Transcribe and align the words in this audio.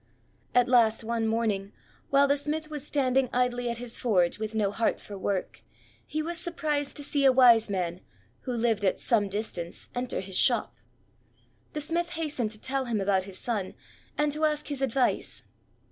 At 0.55 0.67
last 0.67 1.03
one 1.03 1.27
morning, 1.27 1.73
while 2.09 2.27
the 2.27 2.35
smith 2.35 2.71
was 2.71 2.83
standing 2.83 3.29
idly 3.31 3.69
at 3.69 3.77
his 3.77 3.99
forge, 3.99 4.39
with 4.39 4.55
no 4.55 4.71
heart 4.71 4.99
for 4.99 5.15
work, 5.15 5.61
he 6.07 6.23
was 6.23 6.39
surprised 6.39 6.97
to 6.97 7.03
see 7.03 7.23
a 7.23 7.31
Wise 7.31 7.69
man, 7.69 8.01
who 8.39 8.51
lived 8.51 8.83
at 8.83 8.99
some 8.99 9.29
distance, 9.29 9.89
enter 9.93 10.19
his 10.19 10.39
shop. 10.39 10.73
The 11.73 11.81
smith 11.81 12.13
hastened 12.13 12.49
to 12.49 12.59
tell 12.59 12.85
him 12.85 12.99
about 12.99 13.25
his 13.25 13.37
son, 13.37 13.75
and 14.17 14.31
to 14.31 14.43
ask 14.45 14.69
his 14.69 14.81
advice. 14.81 15.43